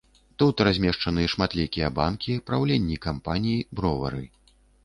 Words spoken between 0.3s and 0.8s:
Тут